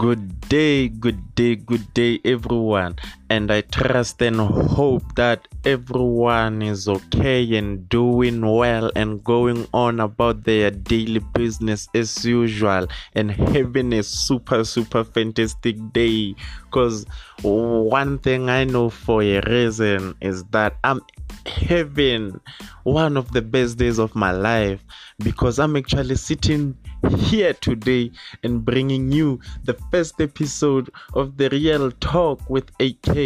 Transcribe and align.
Good 0.00 0.48
day, 0.48 0.88
good 0.88 1.34
day, 1.34 1.54
good 1.56 1.92
day, 1.92 2.20
everyone. 2.24 2.96
And 3.30 3.52
I 3.52 3.60
trust 3.60 4.20
and 4.20 4.40
hope 4.40 5.14
that 5.14 5.46
everyone 5.64 6.62
is 6.62 6.88
okay 6.88 7.56
and 7.56 7.88
doing 7.88 8.44
well 8.44 8.90
and 8.96 9.22
going 9.22 9.68
on 9.72 10.00
about 10.00 10.42
their 10.42 10.72
daily 10.72 11.20
business 11.32 11.88
as 11.94 12.24
usual 12.24 12.88
and 13.14 13.30
having 13.30 13.92
a 13.92 14.02
super, 14.02 14.64
super 14.64 15.04
fantastic 15.04 15.76
day. 15.92 16.34
Because 16.64 17.06
one 17.42 18.18
thing 18.18 18.50
I 18.50 18.64
know 18.64 18.90
for 18.90 19.22
a 19.22 19.40
reason 19.42 20.16
is 20.20 20.42
that 20.50 20.76
I'm 20.82 21.00
having 21.46 22.40
one 22.82 23.16
of 23.16 23.32
the 23.32 23.42
best 23.42 23.78
days 23.78 23.98
of 23.98 24.14
my 24.14 24.32
life 24.32 24.84
because 25.18 25.58
I'm 25.58 25.76
actually 25.76 26.16
sitting 26.16 26.76
here 27.18 27.52
today 27.54 28.10
and 28.42 28.64
bringing 28.64 29.12
you 29.12 29.40
the 29.64 29.74
first 29.90 30.20
episode 30.20 30.90
of 31.14 31.36
the 31.36 31.48
Real 31.50 31.90
Talk 31.92 32.48
with 32.48 32.70
AK. 32.80 33.16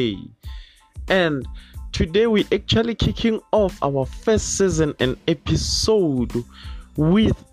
And 1.08 1.46
today 1.92 2.26
we're 2.26 2.44
actually 2.52 2.94
kicking 2.94 3.40
off 3.52 3.78
our 3.82 4.06
first 4.06 4.56
season 4.56 4.94
and 5.00 5.16
episode 5.28 6.32
with 6.96 7.44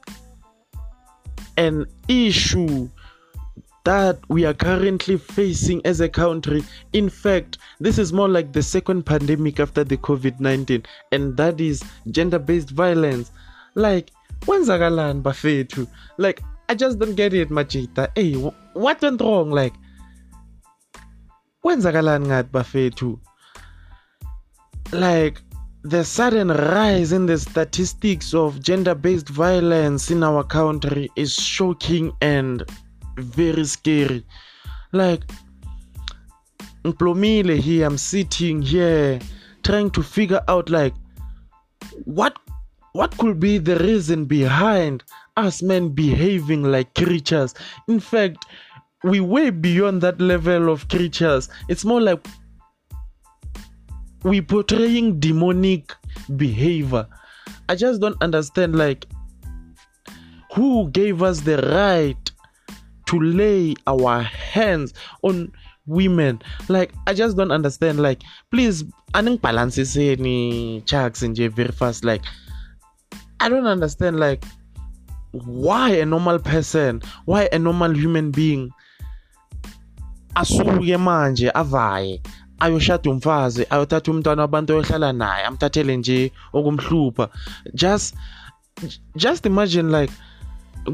an 1.58 1.86
issue 2.08 2.90
that 3.84 4.20
we 4.30 4.46
are 4.46 4.54
currently 4.54 5.18
facing 5.18 5.82
as 5.86 6.02
a 6.02 6.10
country. 6.10 6.64
In 6.94 7.10
fact, 7.10 7.58
this 7.80 7.98
is 7.98 8.14
more 8.14 8.30
like 8.30 8.54
the 8.54 8.62
second 8.62 9.06
pandemic 9.06 9.60
after 9.60 9.84
the 9.84 9.98
COVID 9.98 10.40
19, 10.40 10.86
and 11.12 11.36
that 11.38 11.60
is 11.60 11.84
gender 12.12 12.40
based 12.40 12.70
violence. 12.70 13.32
Like, 13.74 14.12
kwenzakalani 14.46 15.22
bafethu 15.22 15.88
like 16.18 16.42
i 16.68 16.76
just 16.76 17.00
don't 17.00 17.16
get 17.16 17.34
it 17.34 17.50
majita 17.50 18.10
hey 18.16 18.34
what 18.74 19.02
went 19.02 19.22
wrong 19.22 19.52
like 19.52 19.74
kwenzakalani 21.62 22.28
ngathi 22.28 22.50
bafethu 22.52 23.20
like 24.92 25.42
the 25.90 26.04
sudden 26.04 26.52
rise 26.52 27.16
in 27.16 27.28
the 27.28 27.38
statistics 27.38 28.34
of 28.34 28.60
gender 28.60 28.96
based 28.96 29.30
violence 29.30 30.14
in 30.14 30.24
our 30.24 30.48
country 30.48 31.12
is 31.16 31.34
shocking 31.42 32.12
and 32.22 32.66
very 33.18 33.66
scary 33.66 34.26
like 34.92 35.26
Mplomile 36.84 37.62
here 37.62 37.88
i'm 37.88 37.98
sitting 37.98 38.62
here 38.62 39.20
trying 39.64 39.90
to 39.90 40.04
figure 40.04 40.42
out 40.48 40.70
like 40.70 40.94
what 42.06 42.38
what 42.94 43.18
could 43.18 43.40
be 43.40 43.58
the 43.58 43.78
reason 43.78 44.26
behind 44.26 45.04
us 45.38 45.62
men 45.62 45.90
behaving 45.90 46.64
like 46.64 46.94
creatures? 46.94 47.54
In 47.88 48.00
fact, 48.00 48.46
we 49.04 49.20
way 49.20 49.50
beyond 49.50 50.02
that 50.02 50.20
level 50.22 50.70
of 50.70 50.88
creatures. 50.88 51.50
It's 51.70 51.86
more 51.86 52.02
like 52.02 52.26
we 54.24 54.42
portraying 54.42 55.20
demonic 55.20 55.94
behavior. 56.36 57.08
I 57.70 57.76
just 57.76 58.02
don't 58.02 58.22
understand 58.22 58.76
like 58.76 59.06
who 60.54 60.90
gave 60.92 61.24
us 61.24 61.42
the 61.42 61.58
right 61.58 62.32
to 63.08 63.20
lay 63.20 63.76
our 63.88 64.22
hands 64.22 64.94
on 65.24 65.52
women 65.88 66.40
like 66.70 66.94
i 67.08 67.14
just 67.14 67.36
don't 67.36 67.52
understand 67.52 68.00
like 68.00 68.22
please 68.52 68.84
aning 69.16 69.36
balances 69.38 69.98
any 69.98 70.82
chucks 70.82 71.24
in 71.24 71.34
very 71.34 71.72
fast 71.72 72.06
like 72.06 72.22
I 73.42 73.50
don't 73.50 73.66
understand 73.66 74.20
like 74.20 74.46
why 75.32 75.90
a 75.90 76.06
normal 76.06 76.38
person, 76.38 77.02
why 77.26 77.50
a 77.52 77.58
normal 77.58 77.92
human 77.98 78.30
being 78.30 78.70
asuke 80.36 80.98
manje 80.98 81.52
avaye. 81.54 82.22
Ayoshada 82.60 83.10
umfazi 83.10 83.66
ayothatha 83.70 84.12
umntwana 84.12 84.42
wabantu 84.42 84.74
oyohlala 84.74 85.14
naye 85.14 85.46
amthathele 85.46 85.98
nje 85.98 86.32
okumhlupha. 86.54 87.30
Just 87.74 88.16
just 89.16 89.46
imagine 89.46 89.92
like 89.92 90.14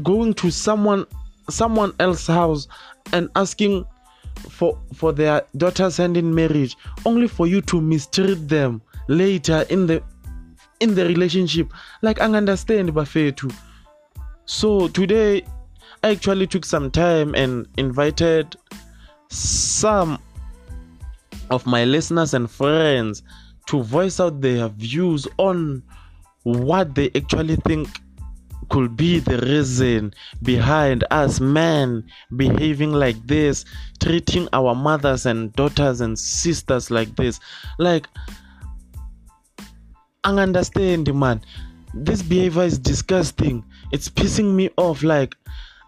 going 0.02 0.32
to 0.34 0.50
someone 0.50 1.04
someone 1.50 1.92
else's 1.98 2.26
house 2.26 2.68
and 3.12 3.28
asking 3.34 3.84
for 4.48 4.78
for 4.94 5.12
their 5.12 5.42
daughter's 5.56 5.96
hand 5.96 6.16
in 6.16 6.34
marriage 6.34 6.76
only 7.04 7.28
for 7.28 7.46
you 7.46 7.60
to 7.60 7.80
mistreat 7.80 8.48
them 8.48 8.80
later 9.08 9.64
in 9.68 9.86
the 9.86 10.02
in 10.80 10.94
the 10.94 11.04
relationship. 11.04 11.72
Like 12.02 12.20
I 12.20 12.24
understand 12.24 12.90
bafethu. 12.94 13.52
So 14.46 14.88
today 14.88 15.44
i 16.02 16.12
actually 16.12 16.46
took 16.46 16.64
some 16.64 16.90
time 16.90 17.34
and 17.34 17.66
invited 17.76 18.56
some 19.28 20.18
of 21.50 21.66
my 21.66 21.84
listeners 21.84 22.34
and 22.34 22.50
friends 22.50 23.22
to 23.66 23.82
voice 23.82 24.20
out 24.20 24.40
their 24.40 24.68
views 24.68 25.26
on 25.38 25.82
what 26.42 26.94
they 26.94 27.10
actually 27.14 27.56
think 27.56 27.88
could 28.70 28.96
be 28.96 29.18
the 29.18 29.38
reason 29.38 30.12
behind 30.42 31.04
us 31.10 31.40
men 31.40 32.04
behaving 32.36 32.92
like 32.92 33.16
this, 33.26 33.64
treating 34.00 34.48
our 34.52 34.74
mothers 34.74 35.26
and 35.26 35.52
daughters 35.54 36.00
and 36.00 36.18
sisters 36.18 36.90
like 36.90 37.14
this. 37.16 37.40
Like, 37.78 38.06
I 40.24 40.32
understand 40.32 41.12
man. 41.14 41.40
This 41.94 42.22
behavior 42.22 42.64
is 42.64 42.78
disgusting. 42.78 43.64
It's 43.92 44.08
pissing 44.08 44.54
me 44.54 44.68
off. 44.76 45.02
Like 45.02 45.34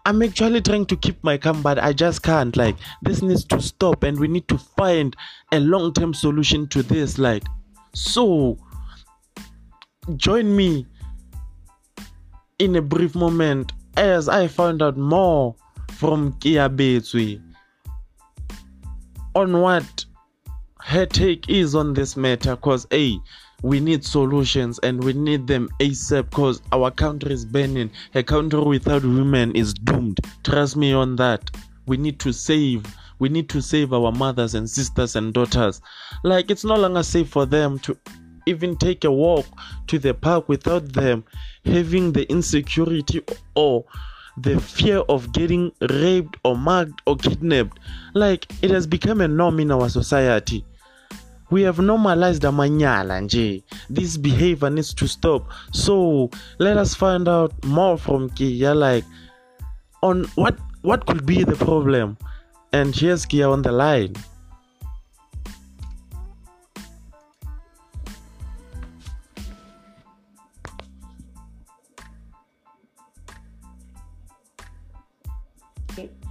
i'm 0.05 0.21
actually 0.21 0.61
trying 0.61 0.85
to 0.85 0.95
keep 0.95 1.23
my 1.23 1.37
calm 1.37 1.61
but 1.61 1.77
i 1.79 1.93
just 1.93 2.23
can't 2.23 2.55
like 2.57 2.75
this 3.01 3.21
needs 3.21 3.45
to 3.45 3.61
stop 3.61 4.03
and 4.03 4.19
we 4.19 4.27
need 4.27 4.47
to 4.47 4.57
find 4.57 5.15
a 5.51 5.59
long-term 5.59 6.13
solution 6.13 6.67
to 6.67 6.83
this 6.83 7.17
like 7.17 7.43
so 7.93 8.57
join 10.15 10.55
me 10.55 10.85
in 12.59 12.75
a 12.75 12.81
brief 12.81 13.15
moment 13.15 13.71
as 13.97 14.27
i 14.27 14.47
found 14.47 14.81
out 14.81 14.97
more 14.97 15.55
from 15.91 16.33
Kia 16.39 16.67
Betswe 16.67 17.39
on 19.35 19.61
what 19.61 20.05
her 20.79 21.05
take 21.05 21.47
is 21.47 21.75
on 21.75 21.93
this 21.93 22.17
matter 22.17 22.55
because 22.55 22.87
hey 22.89 23.19
we 23.61 23.79
need 23.79 24.03
solutions 24.03 24.79
and 24.79 25.03
we 25.03 25.13
need 25.13 25.45
them 25.47 25.69
ASAP 25.79 26.29
because 26.29 26.61
our 26.71 26.89
country 26.89 27.33
is 27.33 27.45
burning. 27.45 27.91
A 28.15 28.23
country 28.23 28.61
without 28.61 29.03
women 29.03 29.55
is 29.55 29.73
doomed. 29.73 30.19
Trust 30.43 30.75
me 30.75 30.93
on 30.93 31.15
that. 31.17 31.51
We 31.85 31.97
need 31.97 32.19
to 32.21 32.31
save. 32.31 32.85
We 33.19 33.29
need 33.29 33.49
to 33.49 33.61
save 33.61 33.93
our 33.93 34.11
mothers 34.11 34.55
and 34.55 34.67
sisters 34.67 35.15
and 35.15 35.33
daughters. 35.33 35.79
Like 36.23 36.49
it's 36.49 36.63
no 36.63 36.75
longer 36.75 37.03
safe 37.03 37.29
for 37.29 37.45
them 37.45 37.77
to 37.79 37.97
even 38.47 38.75
take 38.77 39.03
a 39.03 39.11
walk 39.11 39.45
to 39.87 39.99
the 39.99 40.15
park 40.15 40.49
without 40.49 40.93
them 40.93 41.23
having 41.63 42.11
the 42.11 42.27
insecurity 42.31 43.21
or 43.55 43.85
the 44.37 44.59
fear 44.59 44.99
of 45.09 45.31
getting 45.33 45.71
raped 45.91 46.37
or 46.43 46.57
mugged 46.57 46.99
or 47.05 47.15
kidnapped. 47.15 47.77
Like 48.15 48.51
it 48.63 48.71
has 48.71 48.87
become 48.87 49.21
a 49.21 49.27
norm 49.27 49.59
in 49.59 49.71
our 49.71 49.89
society 49.89 50.65
we 51.51 51.63
have 51.63 51.79
normalized 51.79 52.45
amanyala 52.45 53.21
nje. 53.21 53.63
This 53.89 54.17
behavior 54.17 54.69
needs 54.69 54.93
to 54.95 55.07
stop. 55.07 55.43
So 55.71 56.29
let 56.59 56.77
us 56.77 56.95
find 56.95 57.27
out 57.27 57.51
more 57.65 57.97
from 57.97 58.29
kia 58.29 58.73
like 58.73 59.05
on 60.01 60.25
what 60.35 60.57
what 60.81 61.05
could 61.05 61.25
be 61.25 61.43
the 61.43 61.55
problem? 61.55 62.17
And 62.73 62.95
here's 62.95 63.25
kia 63.25 63.47
on 63.47 63.61
the 63.61 63.71
line. 63.71 64.15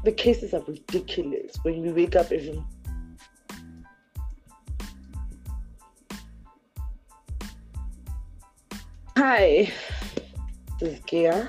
The 0.02 0.12
cases 0.12 0.54
are 0.54 0.62
ridiculous. 0.66 1.58
When 1.62 1.82
we 1.82 1.92
wake 1.92 2.16
up 2.16 2.32
every 2.32 2.64
Hi, 9.30 9.70
this 10.80 10.94
is 10.94 11.00
Kia. 11.06 11.48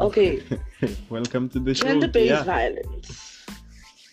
okay. 0.00 0.42
Welcome 1.10 1.50
to 1.50 1.60
the 1.60 1.74
show. 1.74 1.86
Gender-based 1.86 2.46
violence. 2.46 3.44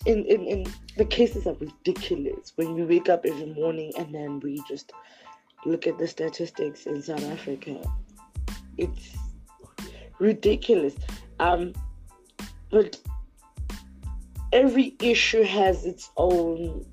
In, 0.06 0.25
in 0.25 0.46
in 0.46 0.66
the 0.98 1.06
cases 1.06 1.48
are 1.48 1.54
ridiculous. 1.54 2.52
When 2.58 2.74
we 2.74 2.84
wake 2.84 3.08
up 3.08 3.25
every 3.25 3.54
morning 3.54 3.94
and 3.98 4.13
then 4.13 4.42
we 4.42 4.62
just 4.68 4.92
look 5.66 5.88
at 5.88 5.98
the 5.98 6.06
statistics 6.06 6.86
in 6.86 7.02
South 7.02 7.24
Africa, 7.24 7.80
it's 8.78 9.16
ridiculous. 10.19 10.96
Um, 11.40 11.72
but 12.72 13.00
every 14.52 14.98
issue 15.00 15.44
has 15.44 15.86
its 15.86 16.12
own. 16.18 16.86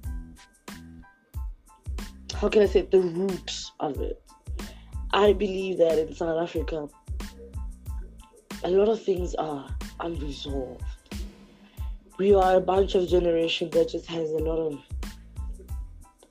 How 2.34 2.48
can 2.48 2.62
I 2.62 2.66
say 2.66 2.86
it, 2.86 2.92
the 2.92 3.00
roots 3.00 3.72
of 3.80 4.00
it? 4.00 4.22
I 5.12 5.32
believe 5.32 5.78
that 5.78 5.98
in 5.98 6.14
South 6.14 6.42
Africa, 6.42 6.88
a 8.64 8.70
lot 8.70 8.88
of 8.88 9.02
things 9.02 9.34
are 9.36 9.68
unresolved. 10.00 10.82
we 12.18 12.34
are 12.34 12.56
a 12.56 12.60
bunch 12.60 12.94
of 12.94 13.08
generation 13.08 13.70
that 13.70 13.88
just 13.88 14.06
has 14.06 14.30
a 14.30 14.38
lot 14.38 14.58
of 14.58 14.80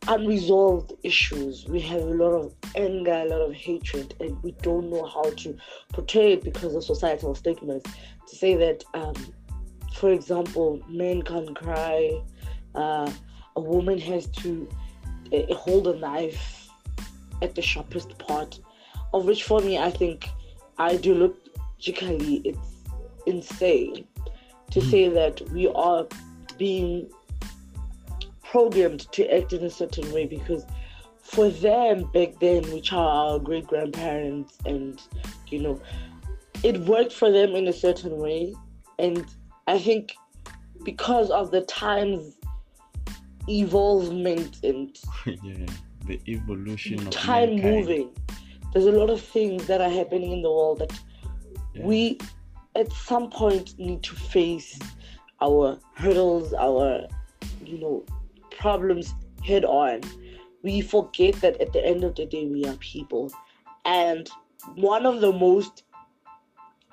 unresolved 0.07 0.93
issues. 1.03 1.65
We 1.67 1.79
have 1.81 2.01
a 2.01 2.05
lot 2.05 2.31
of 2.31 2.53
anger, 2.75 3.13
a 3.13 3.25
lot 3.25 3.41
of 3.41 3.53
hatred, 3.53 4.15
and 4.19 4.41
we 4.43 4.51
don't 4.61 4.89
know 4.89 5.05
how 5.05 5.29
to 5.29 5.57
portray 5.93 6.33
it 6.33 6.43
because 6.43 6.75
of 6.75 6.83
societal 6.83 7.35
stigmas. 7.35 7.83
To 7.83 8.35
say 8.35 8.55
that, 8.55 8.83
um, 8.93 9.15
for 9.95 10.11
example, 10.11 10.81
men 10.87 11.21
can't 11.21 11.55
cry, 11.55 12.21
uh, 12.75 13.11
a 13.55 13.61
woman 13.61 13.99
has 13.99 14.27
to 14.27 14.69
uh, 15.33 15.53
hold 15.55 15.87
a 15.87 15.97
knife 15.97 16.69
at 17.41 17.55
the 17.55 17.61
sharpest 17.61 18.17
part, 18.19 18.59
of 19.17 19.25
which 19.25 19.43
for 19.43 19.59
me, 19.61 19.77
I 19.77 19.91
think 19.91 20.29
ideologically 20.79 22.41
it's 22.45 22.59
insane 23.25 24.07
to 24.71 24.79
mm. 24.79 24.91
say 24.91 25.09
that 25.09 25.41
we 25.51 25.67
are 25.69 26.05
being 26.57 27.09
programmed 28.43 29.11
to 29.11 29.27
act 29.35 29.53
in 29.53 29.63
a 29.63 29.69
certain 29.69 30.11
way 30.11 30.25
because 30.25 30.65
for 31.27 31.49
them 31.49 32.09
back 32.13 32.39
then, 32.39 32.63
which 32.71 32.93
are 32.93 33.09
our 33.09 33.39
great 33.39 33.67
grandparents, 33.67 34.57
and 34.65 35.01
you 35.49 35.59
know, 35.59 35.81
it 36.63 36.77
worked 36.81 37.11
for 37.11 37.29
them 37.29 37.51
in 37.51 37.67
a 37.67 37.73
certain 37.73 38.17
way. 38.17 38.55
And 38.97 39.25
I 39.67 39.77
think 39.77 40.15
because 40.83 41.29
of 41.29 41.51
the 41.51 41.61
times 41.61 42.37
evolvement 43.49 44.63
and 44.63 44.97
yeah, 45.25 45.65
the 46.05 46.19
evolution 46.27 47.05
of 47.05 47.09
time 47.09 47.55
mankind. 47.55 47.75
moving, 47.75 48.09
there's 48.77 48.93
a 48.93 48.99
lot 48.99 49.09
of 49.09 49.19
things 49.19 49.65
that 49.65 49.81
are 49.81 49.89
happening 49.89 50.31
in 50.31 50.43
the 50.43 50.51
world 50.51 50.77
that 50.77 50.93
yeah. 51.73 51.83
we 51.83 52.19
at 52.75 52.91
some 52.91 53.27
point 53.31 53.73
need 53.79 54.03
to 54.03 54.15
face 54.15 54.77
our 55.41 55.79
hurdles, 55.95 56.53
our 56.53 57.07
you 57.65 57.79
know 57.79 58.05
problems 58.51 59.15
head 59.43 59.65
on. 59.65 60.01
We 60.61 60.81
forget 60.81 61.35
that 61.41 61.59
at 61.59 61.73
the 61.73 61.83
end 61.83 62.03
of 62.03 62.13
the 62.13 62.27
day, 62.27 62.45
we 62.45 62.65
are 62.65 62.75
people. 62.75 63.31
And 63.85 64.29
one 64.75 65.07
of 65.07 65.21
the 65.21 65.31
most 65.31 65.81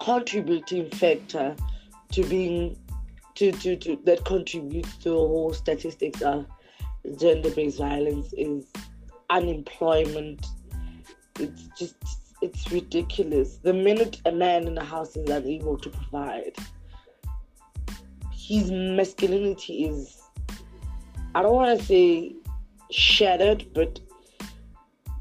contributing 0.01 0.89
factor 0.89 1.55
to 2.13 2.25
being 2.25 2.79
to, 3.35 3.53
to, 3.53 3.77
to 3.77 3.99
that 4.05 4.25
contributes 4.25 4.97
to 4.99 5.11
the 5.11 5.17
whole 5.17 5.53
statistics 5.53 6.23
of 6.23 6.47
gender-based 7.19 7.77
violence 7.77 8.33
is 8.39 8.65
unemployment. 9.29 10.47
It's 11.39 11.69
just 11.79 11.97
it's 12.43 12.71
ridiculous. 12.71 13.57
The 13.59 13.73
minute 13.73 14.21
a 14.27 14.33
man 14.33 14.67
in 14.67 14.77
a 14.79 14.85
house 14.85 15.17
is 15.17 15.29
unable 15.31 15.79
to 15.79 15.89
provide, 15.89 16.55
his 18.33 18.71
masculinity 18.71 19.87
is 19.87 20.23
I 21.35 21.43
don't 21.43 21.55
want 21.55 21.81
to 21.81 21.85
say 21.85 22.35
shattered, 22.91 23.67
but 23.75 23.99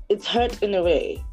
it's 0.10 0.28
hurt 0.28 0.62
in 0.62 0.76
a 0.76 0.84
way. 0.84 1.24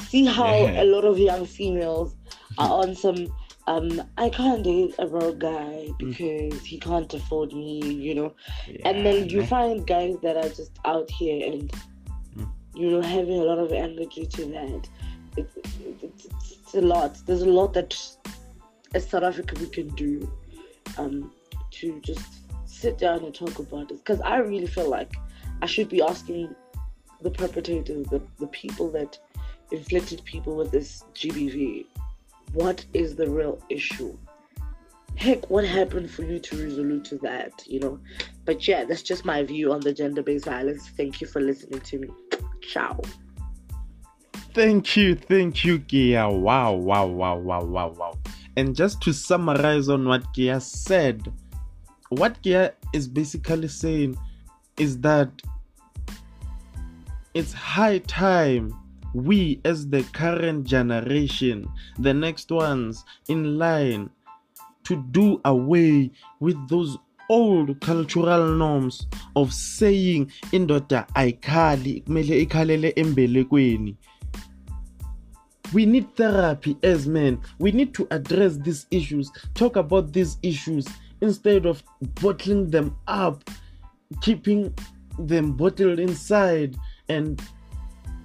See 0.00 0.24
how 0.24 0.56
yeah. 0.56 0.82
a 0.82 0.84
lot 0.84 1.04
of 1.04 1.18
young 1.18 1.44
females 1.44 2.16
are 2.58 2.82
on 2.82 2.94
some 2.94 3.26
um 3.66 4.02
I 4.18 4.28
can't 4.30 4.64
date 4.64 4.94
a 4.98 5.06
broke 5.06 5.38
guy 5.38 5.88
because 5.98 6.54
mm. 6.54 6.64
he 6.64 6.78
can't 6.78 7.12
afford 7.12 7.52
me, 7.52 7.80
you 7.84 8.14
know. 8.14 8.34
Yeah. 8.66 8.88
And 8.88 9.04
then 9.04 9.28
you 9.28 9.44
find 9.46 9.86
guys 9.86 10.16
that 10.22 10.36
are 10.36 10.48
just 10.48 10.78
out 10.84 11.10
here 11.10 11.52
and 11.52 11.72
you 12.74 12.90
know 12.90 13.00
having 13.00 13.38
a 13.38 13.44
lot 13.44 13.58
of 13.58 13.72
energy 13.72 14.26
to 14.26 14.44
that. 14.46 14.88
It, 15.36 15.50
it, 15.56 16.02
it, 16.02 16.26
it's 16.32 16.74
a 16.74 16.80
lot. 16.80 17.18
There's 17.26 17.42
a 17.42 17.50
lot 17.50 17.72
that 17.74 17.98
as 18.94 19.08
South 19.08 19.22
Africa 19.22 19.54
we 19.58 19.66
can 19.68 19.88
do 19.88 20.30
um 20.98 21.32
to 21.70 22.00
just 22.00 22.42
sit 22.66 22.98
down 22.98 23.24
and 23.24 23.34
talk 23.34 23.58
about 23.58 23.88
this 23.88 23.98
because 23.98 24.20
I 24.20 24.38
really 24.38 24.66
feel 24.66 24.88
like 24.88 25.14
I 25.62 25.66
should 25.66 25.88
be 25.88 26.02
asking 26.02 26.54
the 27.22 27.30
perpetrators, 27.30 28.06
the, 28.08 28.20
the 28.38 28.48
people 28.48 28.90
that 28.90 29.18
inflicted 29.70 30.24
people 30.24 30.56
with 30.56 30.70
this 30.70 31.04
GBV, 31.14 31.86
what 32.52 32.84
is 32.92 33.16
the 33.16 33.28
real 33.30 33.62
issue? 33.68 34.16
Heck, 35.16 35.48
what 35.50 35.64
happened 35.64 36.10
for 36.10 36.24
you 36.24 36.38
to 36.38 36.56
resolve 36.56 37.02
to 37.04 37.16
that, 37.18 37.52
you 37.66 37.80
know? 37.80 38.00
But 38.44 38.66
yeah, 38.66 38.84
that's 38.84 39.02
just 39.02 39.24
my 39.24 39.42
view 39.42 39.72
on 39.72 39.80
the 39.80 39.92
gender 39.92 40.22
based 40.22 40.46
violence. 40.46 40.88
Thank 40.88 41.20
you 41.20 41.26
for 41.26 41.40
listening 41.40 41.80
to 41.80 41.98
me. 41.98 42.08
Ciao. 42.62 43.00
Thank 44.54 44.96
you, 44.96 45.14
thank 45.14 45.64
you, 45.64 45.78
Kia. 45.78 46.28
Wow, 46.28 46.74
wow, 46.74 47.06
wow, 47.06 47.36
wow, 47.36 47.64
wow, 47.64 47.88
wow. 47.88 48.18
And 48.56 48.76
just 48.76 49.00
to 49.02 49.12
summarize 49.12 49.88
on 49.88 50.06
what 50.06 50.22
Kia 50.34 50.60
said, 50.60 51.32
what 52.10 52.40
Kia 52.42 52.74
is 52.92 53.08
basically 53.08 53.68
saying 53.68 54.18
is 54.76 54.98
that 55.00 55.30
it's 57.34 57.52
high 57.52 57.98
time 57.98 58.74
we, 59.14 59.60
as 59.64 59.88
the 59.88 60.02
current 60.12 60.64
generation, 60.64 61.68
the 61.98 62.12
next 62.12 62.50
ones 62.50 63.04
in 63.28 63.58
line, 63.58 64.10
to 64.84 64.96
do 65.12 65.40
away 65.44 66.10
with 66.40 66.56
those 66.68 66.98
old 67.32 67.80
cultural 67.80 68.44
norms 68.56 69.08
of 69.34 69.52
saying 69.52 70.26
indoda 70.52 71.06
ayikhali 71.14 72.00
kumele 72.00 72.42
ikhalele 72.42 72.92
embelekweni 72.96 73.96
we 75.74 75.86
need 75.86 76.06
therapy 76.14 76.76
as 76.82 77.06
men 77.06 77.38
we 77.58 77.72
need 77.72 77.92
to 77.92 78.06
address 78.10 78.58
these 78.58 78.86
issues 78.90 79.32
talk 79.54 79.76
about 79.76 80.12
these 80.12 80.38
issues 80.42 80.88
instead 81.22 81.66
of 81.66 81.82
bottling 82.20 82.68
them 82.68 82.94
up, 83.06 83.48
keeping 84.20 84.74
them 85.18 85.52
bottled 85.52 85.98
inside. 86.00 86.76
And 87.08 87.40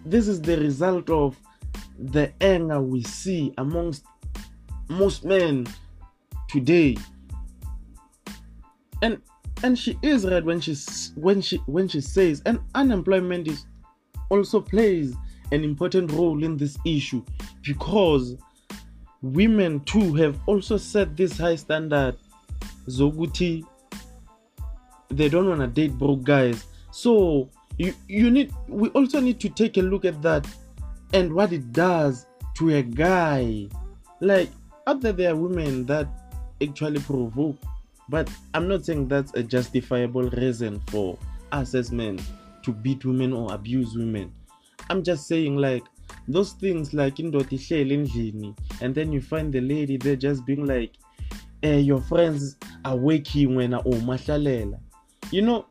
this 0.06 0.28
is 0.28 0.42
the 0.42 0.58
result 0.58 1.10
of 1.10 1.38
the 2.00 2.34
anger 2.42 2.82
we 2.82 3.04
see 3.04 3.54
amongst 3.58 4.04
most 4.90 5.24
men 5.24 5.68
today. 6.50 6.98
And 9.02 9.22
and 9.64 9.78
she 9.78 9.98
is 10.02 10.26
right 10.26 10.44
when 10.44 10.62
she 10.62 10.76
when 11.16 11.42
she 11.42 11.58
when 11.66 11.88
she 11.88 12.02
says 12.02 12.42
and 12.46 12.60
unemployment 12.76 13.48
is 13.48 13.66
also 14.30 14.62
plays 14.62 15.16
an 15.52 15.64
important 15.64 16.12
role 16.12 16.44
in 16.44 16.58
this 16.58 16.78
issue 16.86 17.24
because 17.64 18.36
women 19.22 19.80
too 19.82 20.14
have 20.14 20.40
also 20.46 20.78
set 20.78 21.18
this 21.18 21.38
high 21.38 21.56
standard 21.56 22.16
zokuthi 22.88 23.66
they 25.10 25.30
don't 25.30 25.48
want 25.48 25.62
to 25.62 25.68
date 25.68 25.98
broke 25.98 26.24
guys. 26.24 26.66
So 26.92 27.50
you 27.78 27.94
you 28.08 28.30
need 28.30 28.52
we 28.68 28.90
also 28.90 29.20
need 29.20 29.40
to 29.42 29.50
take 29.50 29.78
a 29.78 29.82
look 29.82 30.06
at 30.06 30.22
that 30.22 30.48
and 31.14 31.34
what 31.34 31.54
it 31.54 31.72
does 31.72 32.26
to 32.56 32.76
a 32.76 32.82
guy. 32.82 33.68
Like 34.20 34.50
out 34.86 35.02
there 35.02 35.14
there 35.14 35.32
are 35.32 35.36
women 35.36 35.86
that 35.86 36.08
actually 36.62 37.00
provoke 37.00 37.58
but 38.10 38.30
i'm 38.54 38.68
not 38.68 38.86
saying 38.86 39.08
that's 39.08 39.34
a 39.34 39.44
justifiable 39.44 40.30
reason 40.32 40.80
for 40.88 41.18
us 41.52 41.74
as 41.74 41.92
men 41.92 42.20
to 42.64 42.74
beat 42.74 43.06
women 43.06 43.32
or 43.32 43.54
abuse 43.54 43.96
women. 43.96 44.30
I'm 44.90 45.02
just 45.02 45.26
saying 45.28 45.56
like 45.56 45.84
those 46.28 46.52
things 46.52 46.94
like 46.94 47.20
in 47.20 47.32
endlini 47.32 48.58
and 48.82 48.94
then 48.94 49.12
you 49.14 49.22
find 49.22 49.54
the 49.54 49.62
lady 49.62 49.96
there 49.96 50.18
just 50.18 50.46
being 50.46 50.66
like 50.66 50.92
uh, 51.64 51.70
your 51.70 52.02
friends 52.02 52.58
are 52.84 52.96
working 52.96 53.56
when 53.56 53.72
umahlalela 53.72 54.80
you 55.32 55.42
know 55.42 55.66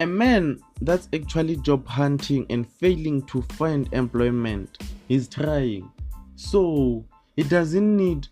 a 0.00 0.06
man 0.06 0.58
that's 0.80 1.08
actually 1.12 1.56
job 1.56 1.86
hunting 1.86 2.44
and 2.50 2.68
failing 2.68 3.22
to 3.22 3.42
find 3.42 3.88
employment 3.92 4.78
is 5.08 5.28
trying. 5.28 5.88
So 6.34 7.04
he 7.36 7.44
doesn't 7.44 7.96
need 7.96 8.26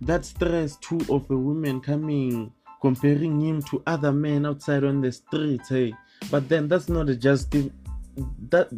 that 0.00 0.24
stress 0.24 0.76
too 0.76 1.00
of 1.10 1.30
a 1.30 1.36
woman 1.36 1.80
coming 1.80 2.52
comparing 2.80 3.40
him 3.40 3.62
to 3.62 3.82
other 3.86 4.12
men 4.12 4.46
outside 4.46 4.84
on 4.84 5.00
the 5.00 5.12
street 5.12 5.60
hey 5.68 5.92
but 6.30 6.48
then 6.48 6.68
that's 6.68 6.88
not 6.88 7.08
a 7.08 7.16
justi- 7.16 7.72
that 8.48 8.68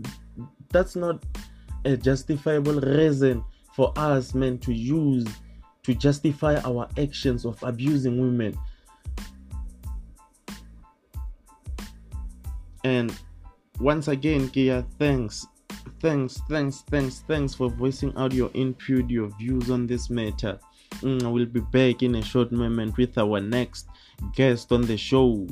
that's 0.70 0.96
not 0.96 1.24
a 1.84 1.96
justifiable 1.96 2.80
reason 2.80 3.44
for 3.74 3.92
us 3.96 4.34
men 4.34 4.58
to 4.58 4.72
use 4.72 5.26
to 5.82 5.94
justify 5.94 6.60
our 6.60 6.88
actions 6.98 7.44
of 7.44 7.60
abusing 7.62 8.20
women. 8.20 8.58
And 12.84 13.14
once 13.80 14.08
again, 14.08 14.48
Kia, 14.48 14.84
thanks, 14.98 15.46
thanks, 16.00 16.40
thanks, 16.48 16.82
thanks, 16.88 17.24
thanks 17.26 17.54
for 17.54 17.68
voicing 17.68 18.12
out 18.16 18.32
your 18.32 18.50
input, 18.54 19.08
your 19.10 19.28
views 19.38 19.70
on 19.70 19.86
this 19.86 20.10
matter. 20.10 20.58
Mm, 21.00 21.32
we'll 21.32 21.46
be 21.46 21.60
back 21.60 22.02
in 22.02 22.14
a 22.16 22.22
short 22.22 22.52
moment 22.52 22.96
with 22.96 23.16
our 23.18 23.40
next 23.40 23.86
guest 24.34 24.70
on 24.72 24.82
the 24.82 24.96
show. 24.96 25.46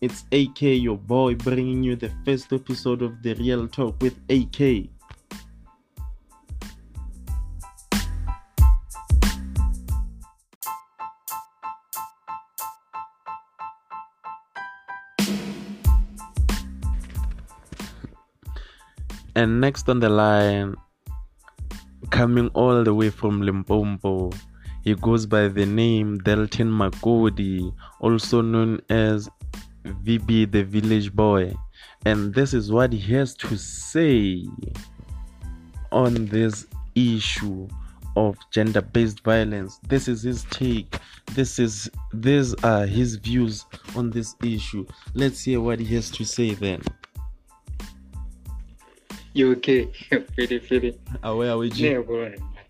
It's 0.00 0.24
AK, 0.32 0.62
your 0.62 0.96
boy, 0.96 1.34
bringing 1.34 1.82
you 1.82 1.96
the 1.96 2.10
first 2.24 2.52
episode 2.52 3.02
of 3.02 3.22
The 3.22 3.34
Real 3.34 3.68
Talk 3.68 4.00
with 4.00 4.18
AK. 4.30 4.88
And 19.34 19.60
next 19.60 19.88
on 19.88 20.00
the 20.00 20.08
line, 20.08 20.74
coming 22.10 22.48
all 22.54 22.82
the 22.82 22.92
way 22.92 23.10
from 23.10 23.40
Limpopo, 23.40 24.30
he 24.88 24.94
goes 24.94 25.26
by 25.26 25.48
the 25.48 25.66
name 25.66 26.16
Delton 26.16 26.70
Makodi, 26.70 27.74
also 28.00 28.40
known 28.40 28.80
as 28.88 29.28
VB 29.84 30.50
the 30.50 30.62
Village 30.62 31.14
Boy. 31.14 31.54
And 32.06 32.34
this 32.34 32.54
is 32.54 32.72
what 32.72 32.94
he 32.94 33.14
has 33.14 33.34
to 33.34 33.54
say 33.58 34.46
on 35.92 36.24
this 36.26 36.66
issue 36.94 37.68
of 38.16 38.38
gender-based 38.50 39.22
violence. 39.22 39.78
This 39.86 40.08
is 40.08 40.22
his 40.22 40.44
take. 40.44 40.96
This 41.34 41.58
is 41.58 41.90
these 42.14 42.54
are 42.64 42.86
his 42.86 43.16
views 43.16 43.66
on 43.94 44.10
this 44.10 44.36
issue. 44.42 44.86
Let's 45.12 45.44
hear 45.44 45.60
what 45.60 45.80
he 45.80 45.94
has 45.96 46.10
to 46.12 46.24
say 46.24 46.54
then. 46.54 46.80
You 49.34 49.52
okay? 49.52 49.92
Pretty, 50.34 50.58
pretty. 50.60 50.98
Aware 51.22 51.52
are 51.52 51.58
we 51.58 51.68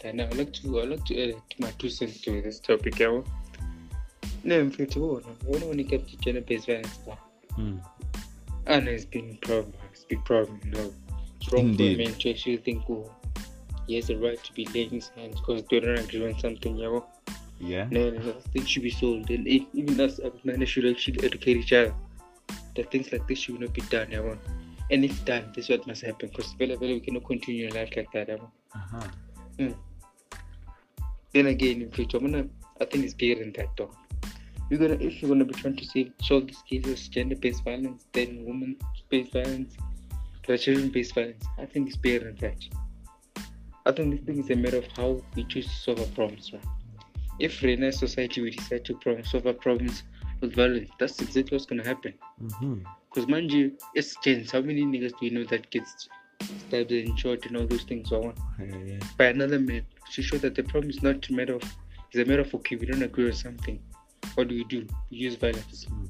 G? 0.00 0.06
Yeah, 0.06 0.12
bro. 0.12 0.12
Now, 0.12 0.24
I'd 0.24 0.36
like 0.36 0.52
to, 0.54 0.80
I'd 0.80 0.88
like 0.88 1.04
to 1.06 1.30
add 1.30 1.34
my 1.58 1.70
two 1.78 1.88
cents 1.88 2.20
to 2.22 2.42
this 2.42 2.60
topic, 2.60 2.94
yabo. 2.94 3.26
Ne 4.44 4.60
mfethu 4.62 5.00
wona, 5.00 5.26
wona 5.44 5.68
when 5.68 5.80
it 5.80 5.90
comes 5.90 6.10
to 6.10 6.16
gender-based 6.16 6.66
violence, 6.66 6.98
bro. 7.04 7.18
Hmm. 7.54 7.78
I 8.66 8.80
know 8.80 8.90
it's 8.90 9.04
been 9.04 9.38
a 9.42 9.46
problem, 9.46 9.72
it's 9.92 10.04
a 10.04 10.06
big 10.08 10.24
problem, 10.24 10.60
you 10.64 10.70
know. 10.70 10.92
It's 11.40 11.52
wrong 11.52 11.70
Indeed. 11.70 11.96
for 11.96 12.10
a 12.10 12.14
to 12.14 12.30
actually 12.30 12.56
think, 12.58 12.84
oh, 12.90 13.10
he 13.86 13.96
has 13.96 14.06
the 14.06 14.16
right 14.16 14.42
to 14.42 14.52
be 14.52 14.66
laying 14.66 14.90
his 14.90 15.08
hands 15.08 15.40
because 15.40 15.64
they 15.70 15.80
don't 15.80 15.98
agree 15.98 16.26
on 16.26 16.38
something, 16.38 16.76
yabo. 16.76 17.04
Yeah. 17.60 17.88
No, 17.90 18.10
no, 18.10 18.18
no, 18.18 18.32
things 18.52 18.68
should 18.68 18.82
be 18.82 18.90
sold. 18.90 19.30
And 19.30 19.48
if, 19.48 19.62
even 19.72 20.00
us, 20.00 20.18
as 20.20 20.32
men, 20.44 20.64
should 20.66 20.86
actually 20.86 21.24
educate 21.24 21.56
each 21.56 21.72
other 21.72 21.94
that 22.76 22.90
things 22.90 23.10
like 23.10 23.26
this 23.26 23.40
should 23.40 23.60
not 23.60 23.72
be 23.72 23.80
done, 23.82 24.08
yabo. 24.08 24.38
And 24.90 25.04
if 25.04 25.24
done, 25.24 25.52
this 25.54 25.64
is 25.64 25.70
what 25.70 25.86
must 25.86 26.02
happen 26.02 26.28
because 26.28 26.52
very, 26.52 26.76
very, 26.76 26.94
we 26.94 27.00
cannot 27.00 27.24
continue 27.24 27.68
life 27.70 27.90
like 27.96 28.12
that, 28.12 28.28
yabo. 28.28 28.48
Uh-huh. 28.74 29.74
Then 31.32 31.46
again, 31.46 31.82
in 31.82 31.90
future, 31.90 32.18
I'm 32.18 32.30
gonna, 32.30 32.46
I 32.80 32.84
think 32.84 33.04
it's 33.04 33.14
bigger 33.14 33.40
than 33.40 33.52
that, 33.54 33.68
though. 33.76 33.90
You're 34.70 34.80
gonna, 34.80 34.94
if 34.94 35.20
you're 35.20 35.28
gonna 35.28 35.44
be 35.44 35.54
trying 35.54 35.76
to 35.76 35.84
save, 35.84 36.12
solve 36.22 36.46
these 36.46 36.62
cases, 36.62 37.08
gender-based 37.08 37.64
violence, 37.64 38.06
then 38.12 38.44
women-based 38.44 39.32
violence, 39.32 39.76
children-based 40.56 41.14
violence, 41.14 41.44
I 41.58 41.66
think 41.66 41.88
it's 41.88 41.96
bigger 41.96 42.24
than 42.24 42.36
that. 42.36 42.64
I 43.86 43.92
think 43.92 44.16
this 44.16 44.24
thing 44.24 44.38
is 44.38 44.50
a 44.50 44.56
matter 44.56 44.78
of 44.78 44.86
how 44.96 45.22
we 45.34 45.44
choose 45.44 45.66
to 45.66 45.74
solve 45.74 46.00
our 46.00 46.06
problems, 46.06 46.52
right? 46.52 46.62
If 47.38 47.62
in 47.62 47.82
a 47.84 47.92
society 47.92 48.42
we 48.42 48.50
decide 48.50 48.84
to 48.86 48.94
problem, 48.94 49.24
solve 49.24 49.46
our 49.46 49.52
problems 49.52 50.02
with 50.40 50.54
violence, 50.54 50.90
that's 50.98 51.20
exactly 51.20 51.56
what's 51.56 51.66
gonna 51.66 51.86
happen. 51.86 52.14
Mm-hmm. 52.42 52.80
Because 53.08 53.28
mind 53.28 53.52
you, 53.52 53.72
it's 53.94 54.16
chance. 54.16 54.50
How 54.50 54.60
many 54.60 54.82
niggas 54.82 55.10
do 55.10 55.16
we 55.22 55.30
know 55.30 55.44
that 55.44 55.70
gets 55.70 56.08
stabbed 56.68 56.92
and 56.92 57.18
shot 57.18 57.44
and 57.46 57.56
all 57.56 57.66
those 57.66 57.82
things? 57.82 58.08
So 58.10 58.22
on. 58.22 58.34
Yeah, 58.86 58.98
by 59.16 59.26
another 59.26 59.58
man 59.58 59.84
to 60.12 60.22
show 60.22 60.38
that 60.38 60.54
the 60.54 60.62
problem 60.62 60.90
is 60.90 61.02
not 61.02 61.28
a 61.28 61.32
matter 61.32 61.54
of 61.54 61.62
it's 62.10 62.16
a 62.16 62.24
matter 62.24 62.42
of 62.42 62.54
okay 62.54 62.76
we 62.76 62.86
don't 62.86 63.02
agree 63.02 63.26
on 63.26 63.32
something. 63.32 63.80
What 64.34 64.48
do 64.48 64.54
we 64.54 64.64
do? 64.64 64.86
We 65.10 65.18
use 65.18 65.36
violence. 65.36 65.86
Mm. 65.86 66.08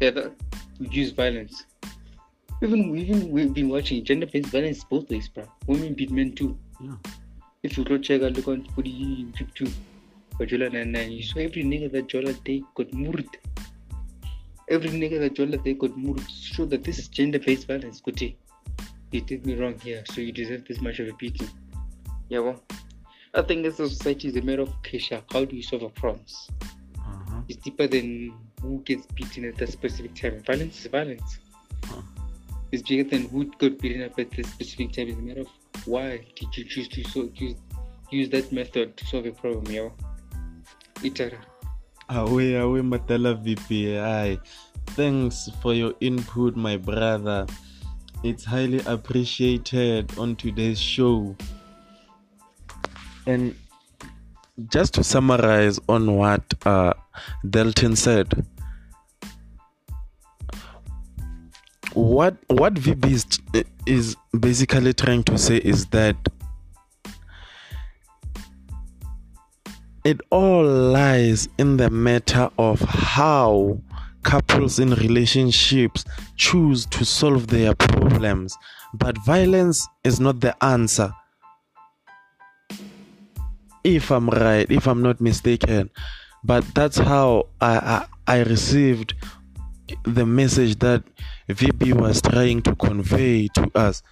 yeah 0.00 0.10
that, 0.10 0.32
we 0.80 0.88
use 0.88 1.10
violence. 1.10 1.64
Even 2.62 2.90
we 2.90 3.00
even 3.02 3.30
we've 3.30 3.52
been 3.54 3.68
watching 3.68 4.04
gender-based 4.04 4.48
violence 4.48 4.84
both 4.84 5.10
ways 5.10 5.28
bro 5.28 5.44
women 5.66 5.94
beat 5.94 6.10
men 6.10 6.32
too. 6.32 6.58
Yeah. 6.80 6.96
if 7.62 7.76
you 7.78 7.84
go 7.84 7.98
check 7.98 8.22
out 8.22 8.32
look 8.32 8.48
on 8.48 8.64
Footy 8.74 9.26
52 9.38 9.70
or 10.38 10.46
Jola 10.46 10.72
99 10.72 11.12
you 11.12 11.22
saw 11.22 11.38
every 11.40 11.64
nigga 11.64 11.90
that 11.92 12.08
Jola 12.08 12.34
they 12.44 12.62
got 12.74 12.92
murdered. 12.92 13.38
Every 14.68 14.90
nigga 14.90 15.20
that 15.20 15.34
Jola 15.34 15.62
they 15.62 15.74
got 15.74 15.96
murdered. 15.96 16.30
Show 16.30 16.64
that 16.66 16.82
this 16.84 16.98
is 16.98 17.08
gender-based 17.08 17.66
violence 17.66 18.00
Kuti. 18.00 18.36
You 19.12 19.20
did 19.20 19.46
me 19.46 19.54
wrong 19.54 19.78
here 19.80 20.04
so 20.06 20.20
you 20.20 20.32
deserve 20.32 20.66
this 20.66 20.80
much 20.80 20.98
of 20.98 21.08
a 21.08 21.12
beating 21.14 21.48
yeah 22.28 22.40
well 22.40 22.60
I 23.36 23.42
think 23.42 23.66
as 23.66 23.78
a 23.80 23.88
society 23.88 24.28
is 24.28 24.36
a 24.36 24.40
matter 24.40 24.62
of 24.62 24.70
Kesha. 24.82 25.22
How 25.30 25.44
do 25.44 25.54
you 25.54 25.62
solve 25.62 25.82
a 25.82 25.90
problems? 25.90 26.48
Uh-huh. 26.96 27.42
It's 27.50 27.62
deeper 27.62 27.86
than 27.86 28.32
who 28.62 28.80
gets 28.84 29.04
beaten 29.12 29.44
at 29.44 29.58
that 29.58 29.68
specific 29.68 30.14
time. 30.14 30.42
Violence 30.42 30.80
is 30.80 30.86
violence. 30.90 31.38
Huh. 31.84 32.00
It's 32.72 32.82
bigger 32.82 33.04
than 33.04 33.28
who 33.28 33.44
got 33.58 33.78
beaten 33.78 34.02
up 34.04 34.18
at 34.18 34.30
this 34.30 34.48
specific 34.48 34.92
time. 34.92 35.08
It's 35.08 35.18
a 35.18 35.22
matter 35.22 35.40
of 35.42 35.48
why 35.84 36.24
did 36.34 36.56
you 36.56 36.64
choose 36.64 36.88
to 36.88 37.04
so, 37.04 37.28
use 37.34 37.56
use 38.10 38.30
that 38.30 38.50
method 38.52 38.96
to 38.96 39.04
solve 39.04 39.26
a 39.26 39.32
problem, 39.32 39.66
yo? 39.66 39.92
Itara. 41.04 41.38
Away, 42.08 42.54
away, 42.54 42.80
Matala 42.80 43.36
VB. 43.36 44.00
Aye. 44.00 44.38
Thanks 44.96 45.50
for 45.60 45.74
your 45.74 45.92
input, 46.00 46.56
my 46.56 46.78
brother. 46.78 47.46
It's 48.22 48.44
highly 48.44 48.80
appreciated 48.86 50.18
on 50.18 50.36
today's 50.36 50.80
show. 50.80 51.36
And 53.26 53.54
just 54.70 54.94
to 54.94 55.04
summarize 55.04 55.78
on 55.88 56.16
what 56.16 56.42
uh, 56.64 56.94
Delton 57.48 57.94
said, 57.96 58.46
what 61.92 62.36
what 62.48 62.74
VB 62.74 63.10
is, 63.10 63.26
is 63.86 64.16
basically 64.38 64.92
trying 64.92 65.24
to 65.24 65.38
say 65.38 65.56
is 65.58 65.86
that 65.86 66.16
it 70.04 70.20
all 70.30 70.64
lies 70.64 71.48
in 71.58 71.78
the 71.78 71.90
matter 71.90 72.48
of 72.58 72.80
how 72.80 73.80
couples 74.26 74.80
in 74.80 74.90
relationships 74.94 76.04
choose 76.36 76.84
to 76.86 77.04
solve 77.04 77.46
their 77.46 77.74
problems. 77.76 78.58
But 78.92 79.16
violence 79.24 79.86
is 80.02 80.18
not 80.18 80.40
the 80.40 80.52
answer. 80.64 81.12
If 83.84 84.10
I'm 84.10 84.28
right, 84.28 84.68
if 84.68 84.88
I'm 84.88 85.00
not 85.00 85.20
mistaken. 85.20 85.90
But 86.42 86.64
that's 86.74 86.98
how 86.98 87.46
I, 87.60 88.06
I, 88.26 88.34
I 88.34 88.42
received 88.42 89.14
the 90.02 90.26
message 90.26 90.80
that 90.80 91.04
VB 91.48 91.94
was 91.94 92.20
trying 92.20 92.62
to 92.62 92.74
convey 92.74 93.46
to 93.54 93.70
us. 93.76 94.02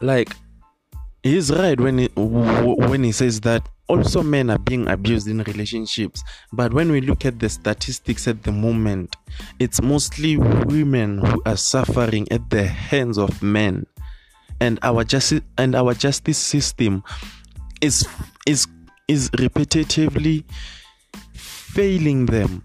Like, 0.00 0.30
he's 1.24 1.50
right 1.50 1.80
when 1.80 1.98
he, 1.98 2.08
when 2.14 3.02
he 3.02 3.10
says 3.10 3.40
that 3.40 3.68
also 3.88 4.22
men 4.22 4.50
are 4.50 4.58
being 4.58 4.86
abused 4.88 5.26
in 5.28 5.38
relationships. 5.42 6.22
But 6.52 6.72
when 6.72 6.92
we 6.92 7.00
look 7.00 7.24
at 7.24 7.38
the 7.38 7.48
statistics 7.48 8.28
at 8.28 8.42
the 8.42 8.52
moment 8.52 9.16
it's 9.58 9.80
mostly 9.82 10.36
women 10.36 11.18
who 11.18 11.42
are 11.46 11.56
suffering 11.56 12.30
at 12.30 12.50
the 12.50 12.66
hands 12.66 13.18
of 13.18 13.42
men. 13.42 13.86
And 14.60 14.78
our 14.82 15.04
justice 15.04 15.42
and 15.56 15.74
our 15.74 15.94
justice 15.94 16.38
system 16.38 17.04
is 17.80 18.06
is 18.46 18.66
is 19.06 19.30
repetitively 19.30 20.44
failing 21.32 22.26
them 22.26 22.64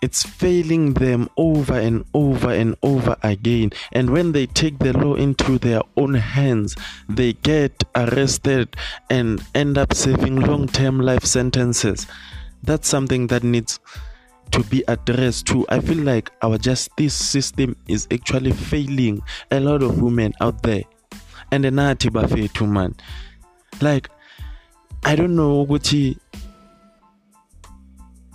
it's 0.00 0.22
failing 0.22 0.94
them 0.94 1.28
over 1.36 1.74
and 1.74 2.04
over 2.14 2.50
and 2.50 2.76
over 2.82 3.16
again. 3.22 3.72
And 3.92 4.10
when 4.10 4.32
they 4.32 4.46
take 4.46 4.78
the 4.78 4.96
law 4.96 5.14
into 5.14 5.58
their 5.58 5.82
own 5.96 6.14
hands, 6.14 6.76
they 7.08 7.32
get 7.34 7.84
arrested 7.94 8.76
and 9.10 9.42
end 9.54 9.78
up 9.78 9.94
serving 9.94 10.36
long 10.36 10.68
term 10.68 11.00
life 11.00 11.24
sentences. 11.24 12.06
That's 12.62 12.88
something 12.88 13.26
that 13.28 13.42
needs 13.42 13.80
to 14.52 14.62
be 14.64 14.82
addressed 14.88 15.46
too. 15.46 15.66
I 15.68 15.80
feel 15.80 15.98
like 15.98 16.30
our 16.42 16.58
justice 16.58 17.14
system 17.14 17.76
is 17.86 18.06
actually 18.10 18.52
failing 18.52 19.22
a 19.50 19.60
lot 19.60 19.82
of 19.82 20.00
women 20.00 20.32
out 20.40 20.62
there. 20.62 20.82
And 21.50 21.64
nathi 21.64 22.10
bafethu 22.10 22.68
man. 22.68 22.94
Like 23.80 24.10
I 25.04 25.16
don't 25.16 25.36
know 25.36 25.64
ukuthi 25.64 26.18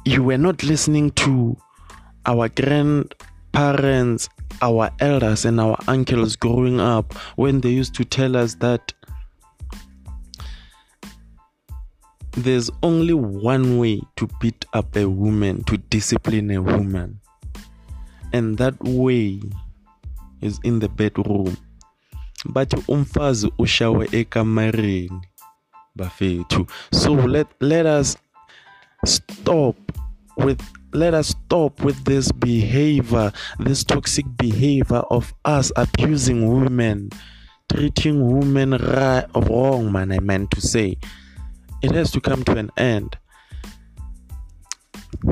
you 0.05 0.23
were 0.23 0.37
not 0.37 0.63
listening 0.63 1.11
to 1.11 1.57
our 2.25 2.49
grandparents, 2.49 4.29
our 4.61 4.89
elders, 4.99 5.45
and 5.45 5.59
our 5.59 5.77
uncles 5.87 6.35
growing 6.35 6.79
up 6.79 7.13
when 7.35 7.61
they 7.61 7.69
used 7.69 7.95
to 7.95 8.03
tell 8.05 8.35
us 8.35 8.55
that 8.55 8.93
there's 12.31 12.69
only 12.81 13.13
one 13.13 13.77
way 13.77 14.01
to 14.15 14.27
beat 14.39 14.65
up 14.73 14.95
a 14.95 15.07
woman, 15.07 15.63
to 15.65 15.77
discipline 15.77 16.49
a 16.51 16.61
woman, 16.61 17.19
and 18.33 18.57
that 18.57 18.75
way 18.83 19.39
is 20.41 20.59
in 20.63 20.79
the 20.79 20.89
bedroom. 20.89 21.55
But 22.45 22.69
umfazi 22.89 23.51
ushawe 23.57 24.07
ekamareni 24.07 25.21
bafethu. 25.97 26.69
So 26.91 27.13
let 27.13 27.47
let 27.61 27.85
us 27.85 28.17
stop 29.05 29.75
with 30.37 30.61
let 30.93 31.13
us 31.13 31.29
stop 31.29 31.81
with 31.83 32.03
this 32.05 32.31
behavior 32.31 33.31
this 33.59 33.83
toxic 33.83 34.25
behavior 34.37 35.03
of 35.09 35.33
us 35.45 35.71
abusing 35.75 36.47
women 36.47 37.09
treating 37.73 38.37
women 38.37 38.71
right 38.71 39.25
wrong 39.35 39.91
man 39.91 40.11
i 40.11 40.19
meant 40.19 40.51
to 40.51 40.61
say. 40.61 40.97
It 41.83 41.91
has 41.91 42.11
to 42.11 42.21
come 42.21 42.45
to 42.45 42.55
an 42.55 42.71
end. 42.77 43.17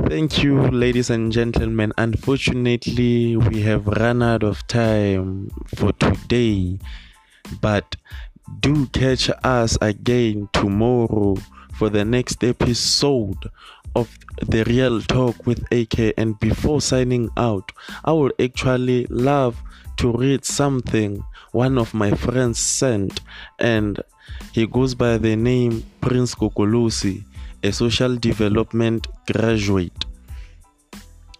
Thank 0.07 0.43
you, 0.43 0.67
ladies 0.69 1.09
and 1.09 1.31
gentlemen. 1.31 1.93
Unfortunately, 1.97 3.37
we 3.37 3.61
have 3.61 3.87
run 3.87 4.21
out 4.21 4.43
of 4.43 4.67
time 4.67 5.49
for 5.77 5.93
today, 5.93 6.77
but 7.61 7.95
do 8.59 8.85
catch 8.87 9.29
us 9.45 9.77
again 9.81 10.49
tomorrow 10.51 11.37
for 11.81 11.89
the 11.89 12.05
next 12.05 12.43
episode 12.43 13.50
of 13.95 14.07
the 14.45 14.63
real 14.65 15.01
talk 15.01 15.47
with 15.47 15.65
AK. 15.71 16.13
And 16.15 16.39
before 16.39 16.79
signing 16.79 17.27
out, 17.38 17.71
I 18.05 18.11
would 18.11 18.33
actually 18.39 19.07
love 19.09 19.59
to 19.97 20.11
read 20.11 20.45
something 20.45 21.23
one 21.53 21.79
of 21.79 21.91
my 21.95 22.11
friends 22.11 22.59
sent, 22.59 23.21
and 23.57 24.00
he 24.51 24.67
goes 24.67 24.93
by 24.93 25.17
the 25.17 25.35
name 25.35 25.83
Prince 26.01 26.35
Kokolosi, 26.35 27.23
a 27.63 27.71
social 27.71 28.15
development 28.15 29.07
graduate. 29.33 30.05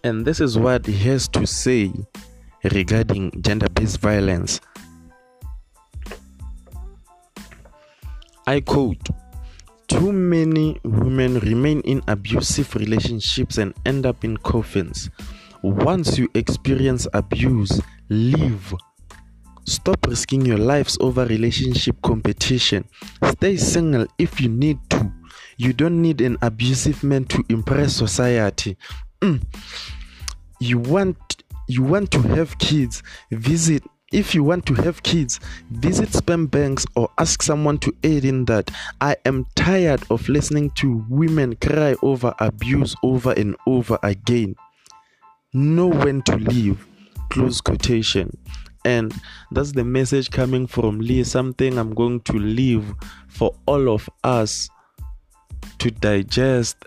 And 0.02 0.26
this 0.26 0.40
is 0.40 0.58
what 0.58 0.86
he 0.86 0.98
has 1.08 1.28
to 1.28 1.46
say 1.46 1.92
regarding 2.64 3.30
gender 3.42 3.68
based 3.68 4.00
violence. 4.00 4.60
I 8.48 8.58
quote 8.58 9.08
Too 9.92 10.10
many 10.10 10.80
women 10.84 11.38
remain 11.40 11.80
in 11.82 12.02
abusive 12.08 12.74
relationships 12.74 13.58
and 13.58 13.74
end 13.84 14.06
up 14.06 14.24
in 14.24 14.36
coffins. 14.38 15.10
Once 15.62 16.16
you 16.18 16.28
experience 16.34 17.06
abuse, 17.12 17.80
leave. 18.08 18.74
Stop 19.66 20.06
risking 20.06 20.44
your 20.46 20.58
lives 20.58 20.96
over 21.00 21.26
relationship 21.26 22.00
competition. 22.02 22.84
Stay 23.32 23.56
single 23.56 24.06
if 24.18 24.40
you 24.40 24.48
need 24.48 24.78
to. 24.90 25.12
You 25.58 25.72
don't 25.74 26.00
need 26.00 26.22
an 26.22 26.38
abusive 26.40 27.04
man 27.04 27.26
to 27.26 27.44
impress 27.50 27.94
society. 27.94 28.76
Mm. 29.20 29.42
You 30.58 30.78
want 30.78 31.16
you 31.68 31.82
want 31.82 32.10
to 32.12 32.20
have 32.22 32.58
kids, 32.58 33.02
visit 33.30 33.82
if 34.12 34.34
you 34.34 34.44
want 34.44 34.66
to 34.66 34.74
have 34.74 35.02
kids, 35.02 35.40
visit 35.70 36.12
sperm 36.12 36.46
banks 36.46 36.84
or 36.94 37.08
ask 37.18 37.42
someone 37.42 37.78
to 37.78 37.94
aid 38.02 38.24
in 38.24 38.44
that. 38.44 38.70
I 39.00 39.16
am 39.24 39.46
tired 39.54 40.02
of 40.10 40.28
listening 40.28 40.70
to 40.70 41.04
women 41.08 41.56
cry 41.56 41.96
over 42.02 42.34
abuse 42.38 42.94
over 43.02 43.32
and 43.32 43.56
over 43.66 43.98
again. 44.02 44.54
Know 45.54 45.86
when 45.88 46.22
to 46.22 46.36
leave. 46.36 46.86
Close 47.30 47.60
quotation. 47.60 48.36
And 48.84 49.14
that's 49.50 49.72
the 49.72 49.84
message 49.84 50.30
coming 50.30 50.66
from 50.66 51.00
Lee, 51.00 51.24
something 51.24 51.78
I'm 51.78 51.94
going 51.94 52.20
to 52.22 52.32
leave 52.34 52.92
for 53.28 53.54
all 53.66 53.88
of 53.88 54.10
us 54.24 54.68
to 55.78 55.90
digest. 55.90 56.84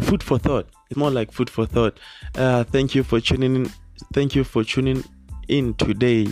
Food 0.00 0.22
for 0.22 0.38
thought. 0.38 0.68
It's 0.90 0.98
more 0.98 1.10
like 1.10 1.30
food 1.32 1.48
for 1.48 1.66
thought. 1.66 2.00
Uh, 2.34 2.64
thank 2.64 2.94
you 2.94 3.02
for 3.02 3.20
tuning 3.20 3.56
in. 3.56 3.72
Thank 4.12 4.34
you 4.34 4.42
for 4.42 4.64
tuning 4.64 5.04
in 5.52 5.74
today 5.74 6.26